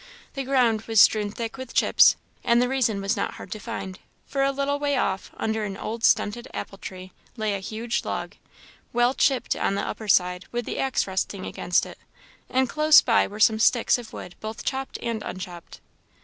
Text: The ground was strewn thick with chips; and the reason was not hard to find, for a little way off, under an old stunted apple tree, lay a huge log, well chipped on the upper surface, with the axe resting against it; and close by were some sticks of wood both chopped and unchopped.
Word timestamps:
The 0.33 0.41
ground 0.43 0.81
was 0.87 0.99
strewn 0.99 1.29
thick 1.29 1.57
with 1.57 1.75
chips; 1.75 2.15
and 2.43 2.59
the 2.59 2.67
reason 2.67 3.01
was 3.01 3.15
not 3.15 3.35
hard 3.35 3.51
to 3.51 3.59
find, 3.59 3.99
for 4.25 4.41
a 4.41 4.51
little 4.51 4.79
way 4.79 4.97
off, 4.97 5.29
under 5.37 5.63
an 5.63 5.77
old 5.77 6.03
stunted 6.03 6.47
apple 6.55 6.79
tree, 6.79 7.11
lay 7.37 7.53
a 7.53 7.59
huge 7.59 8.03
log, 8.03 8.33
well 8.93 9.13
chipped 9.13 9.55
on 9.55 9.75
the 9.75 9.87
upper 9.87 10.07
surface, 10.07 10.49
with 10.51 10.65
the 10.65 10.79
axe 10.79 11.05
resting 11.05 11.45
against 11.45 11.85
it; 11.85 11.99
and 12.49 12.67
close 12.67 12.99
by 13.01 13.27
were 13.27 13.39
some 13.39 13.59
sticks 13.59 13.99
of 13.99 14.11
wood 14.11 14.33
both 14.39 14.65
chopped 14.65 14.97
and 15.03 15.21
unchopped. 15.21 15.81